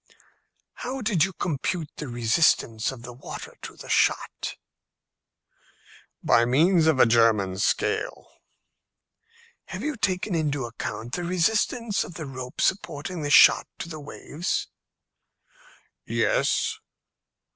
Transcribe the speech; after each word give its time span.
"How 0.81 1.01
did 1.01 1.23
you 1.23 1.31
compute 1.31 1.91
the 1.97 2.07
resistance 2.07 2.91
of 2.91 3.03
the 3.03 3.13
water 3.13 3.55
to 3.61 3.75
the 3.77 3.87
shot?" 3.87 4.55
"By 6.23 6.43
means 6.43 6.87
of 6.87 6.99
a 6.99 7.05
German 7.05 7.59
scale." 7.59 8.25
"Have 9.65 9.83
you 9.83 9.95
taken 9.95 10.33
into 10.33 10.65
account 10.65 11.13
the 11.13 11.23
resistance 11.23 12.03
of 12.03 12.15
the 12.15 12.25
rope 12.25 12.61
supporting 12.61 13.21
the 13.21 13.29
shot 13.29 13.67
to 13.77 13.89
the 13.89 13.99
waves?" 13.99 14.69
"Yes." 16.03 16.79